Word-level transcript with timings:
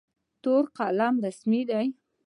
تور 0.41 0.63
قلم 0.77 1.13
رسمي 1.25 1.61
دی. 1.69 1.87